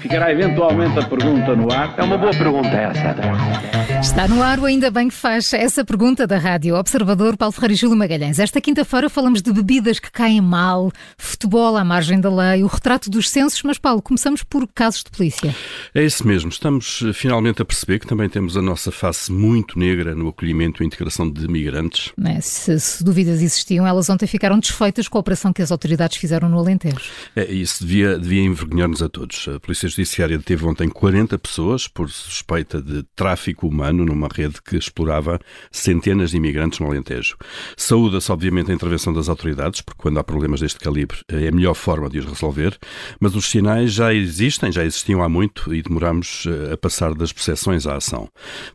[0.00, 1.94] Ficará eventualmente a pergunta no ar.
[1.98, 4.00] É uma boa pergunta essa.
[4.00, 7.74] Está no ar o Ainda Bem que faz essa pergunta da Rádio Observador Paulo Ferreira
[7.74, 8.38] e Júlio Magalhães.
[8.38, 13.10] Esta quinta-feira falamos de bebidas que caem mal, futebol à margem da lei, o retrato
[13.10, 15.54] dos censos, mas Paulo, começamos por casos de polícia.
[15.94, 16.48] É isso mesmo.
[16.48, 20.82] Estamos eh, finalmente a perceber que também temos a nossa face muito negra no acolhimento
[20.82, 22.10] e integração de migrantes.
[22.24, 26.16] É, se, se, dúvidas existiam, elas ontem ficaram desfeitas com a operação que as autoridades
[26.16, 27.00] fizeram no Alentejo.
[27.36, 29.46] É, isso devia, devia envergonhar-nos a todos.
[29.46, 34.76] A Polícia Judiciária deteve ontem 40 pessoas por suspeita de tráfico humano numa rede que
[34.76, 35.38] explorava
[35.70, 37.36] centenas de imigrantes no Alentejo.
[37.76, 41.74] Saúda-se, obviamente, a intervenção das autoridades, porque quando há problemas deste calibre é a melhor
[41.74, 42.76] forma de os resolver,
[43.20, 47.32] mas os sinais já existem, já existiam há muito e demoramos eh, a passar das
[47.32, 48.28] percepções à ação.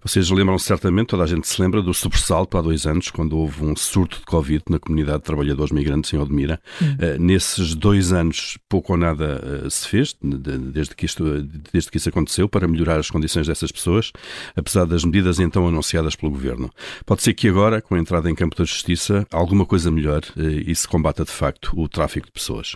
[0.03, 3.63] Vocês lembram certamente, toda a gente se lembra do sobressalto há dois anos, quando houve
[3.63, 6.59] um surto de Covid na comunidade de trabalhadores migrantes em Odmira.
[6.81, 6.85] Hum.
[6.93, 11.97] Uh, nesses dois anos, pouco ou nada uh, se fez, desde que, isto, desde que
[11.97, 14.11] isso aconteceu, para melhorar as condições dessas pessoas,
[14.55, 16.69] apesar das medidas então anunciadas pelo Governo.
[17.05, 20.41] Pode ser que agora, com a entrada em campo da Justiça, alguma coisa melhor uh,
[20.41, 22.75] e se combata de facto o tráfico de pessoas.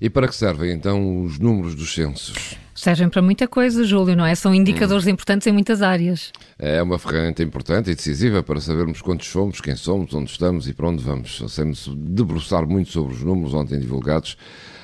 [0.00, 2.56] E para que servem então os números dos censos?
[2.74, 4.34] Servem para muita coisa, Júlio, não é?
[4.34, 5.10] São indicadores hum.
[5.10, 6.32] importantes em muitas áreas.
[6.58, 10.72] É uma ferramenta importante e decisiva para sabermos quantos somos, quem somos, onde estamos e
[10.72, 11.42] para onde vamos.
[11.48, 14.36] Sem-me debruçar muito sobre os números ontem divulgados,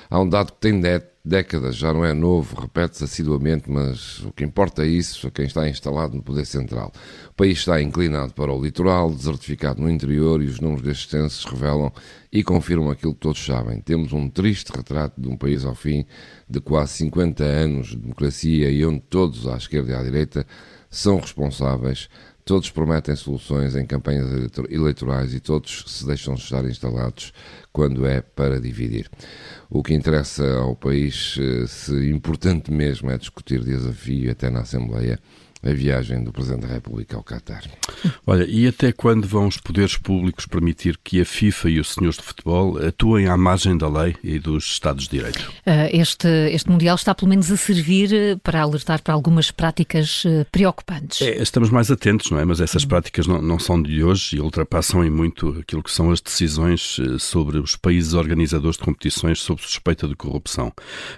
[0.08, 0.80] há um dado que tem
[1.24, 5.44] décadas, já não é novo, repete-se assiduamente, mas o que importa é isso a quem
[5.44, 6.90] está instalado no Poder Central.
[7.30, 11.44] O país está inclinado para o litoral, desertificado no interior e os números destes censos
[11.44, 11.92] revelam
[12.32, 13.80] e confirmam aquilo que todos sabem.
[13.80, 16.06] Temos um triste retrato de um país ao fim
[16.48, 20.46] de quase 50 anos de democracia e onde todos, à esquerda e à direita,
[20.90, 22.08] são responsáveis
[22.48, 24.26] Todos prometem soluções em campanhas
[24.70, 27.30] eleitorais e todos se deixam estar instalados
[27.70, 29.06] quando é para dividir.
[29.68, 35.20] O que interessa ao país, eh, se importante mesmo, é discutir desafio até na Assembleia
[35.70, 37.64] a viagem do Presidente da República ao Qatar.
[38.26, 42.16] Olha, e até quando vão os poderes públicos permitir que a FIFA e os senhores
[42.18, 45.52] de futebol atuem à margem da lei e dos Estados de Direito?
[45.66, 50.24] Ah, este, este Mundial está pelo menos a servir eh, para alertar para algumas práticas
[50.26, 51.22] eh, preocupantes.
[51.22, 52.44] É, estamos mais atentos, não é?
[52.44, 56.10] Mas essas práticas não, não são de hoje e ultrapassam em muito aquilo que são
[56.10, 60.72] as decisões eh, sobre os países organizadores de competições sob suspeita de corrupção.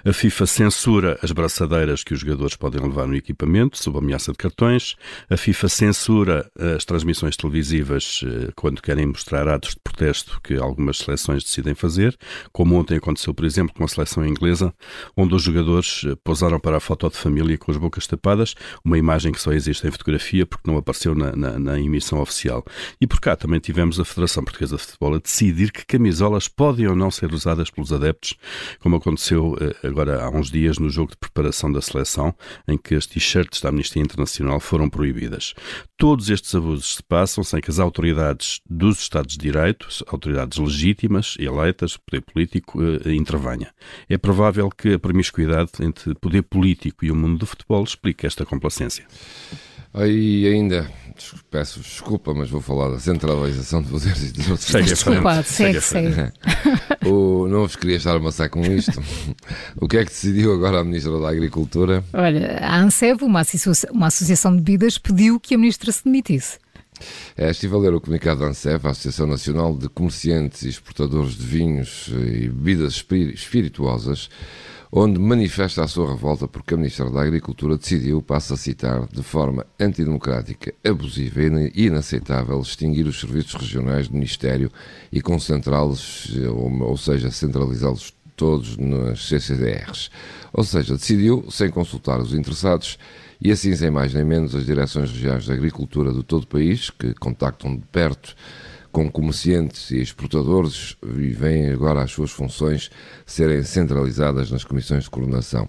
[0.04, 4.38] A FIFA censura as braçadeiras que os jogadores podem levar no equipamento, sob ameaça de
[4.40, 4.96] cartões.
[5.28, 10.98] A FIFA censura as transmissões televisivas eh, quando querem mostrar atos de protesto que algumas
[10.98, 12.16] seleções decidem fazer,
[12.52, 14.72] como ontem aconteceu, por exemplo, com a seleção inglesa,
[15.16, 18.96] onde os jogadores eh, posaram para a foto de família com as bocas tapadas, uma
[18.96, 22.64] imagem que só existe em fotografia porque não apareceu na, na, na emissão oficial.
[23.00, 26.86] E por cá também tivemos a Federação Portuguesa de Futebol a decidir que camisolas podem
[26.86, 28.34] ou não ser usadas pelos adeptos,
[28.78, 32.34] como aconteceu eh, agora há uns dias no jogo de preparação da seleção,
[32.66, 34.19] em que as t-shirts da Amnistia Internacional
[34.60, 35.54] foram proibidas.
[35.96, 41.36] Todos estes abusos se passam sem que as autoridades dos Estados de Direito, autoridades legítimas,
[41.38, 43.72] eleitas, poder político, eh, intervenha.
[44.08, 48.44] É provável que a promiscuidade entre poder político e o mundo do futebol explique esta
[48.44, 49.06] complacência.
[49.92, 50.90] Aí ainda,
[51.50, 54.68] peço desculpa, mas vou falar da centralização de poderes e dos outros.
[54.68, 56.32] Segue Desculpa, segue, segue.
[57.06, 59.02] o, não vos queria estar a amassar com isto.
[59.76, 62.04] o que é que decidiu agora a Ministra da Agricultura?
[62.12, 66.58] Olha, a ANSEB, uma, associação, uma associação de bebidas, pediu que a Ministra se demitisse.
[67.36, 71.34] É, estive a ler o comunicado da ANSEF, a Associação Nacional de Comerciantes e Exportadores
[71.34, 73.04] de Vinhos e Bebidas
[73.34, 74.28] Espirituosas,
[74.92, 79.22] onde manifesta a sua revolta porque a Ministra da Agricultura decidiu, passo a citar, de
[79.22, 84.70] forma antidemocrática, abusiva e inaceitável, extinguir os serviços regionais do Ministério
[85.12, 86.28] e concentrá-los,
[86.80, 90.10] ou seja, centralizá-los todos nas CCDRs.
[90.52, 92.98] Ou seja, decidiu, sem consultar os interessados,
[93.40, 96.90] e assim, sem mais nem menos, as direções regionais de agricultura do todo o país,
[96.90, 98.34] que contactam de perto
[98.92, 102.90] com comerciantes e exportadores e vêm agora as suas funções
[103.24, 105.68] serem centralizadas nas comissões de coordenação.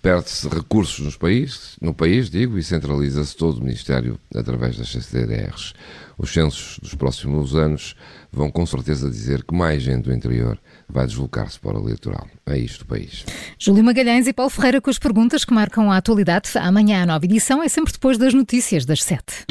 [0.00, 5.74] Perde-se recursos nos país, no país, digo, e centraliza-se todo o Ministério através das CCDRs.
[6.16, 7.96] Os censos dos próximos anos
[8.32, 12.26] vão com certeza dizer que mais gente do interior vai deslocar-se para o litoral.
[12.46, 13.24] É isto o país.
[13.58, 16.50] Júlio Magalhães e Paulo Ferreira com as perguntas que marcam a atualidade.
[16.56, 19.46] Amanhã a nova edição é sempre depois das notícias das sete.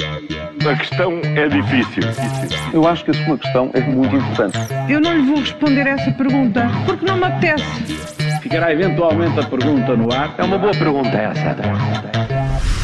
[0.69, 2.03] A questão é difícil.
[2.73, 4.57] Eu acho que a sua questão é muito importante.
[4.89, 7.63] Eu não lhe vou responder essa pergunta porque não me apetece.
[8.41, 10.35] Ficará eventualmente a pergunta no ar.
[10.37, 12.76] É uma boa pergunta essa.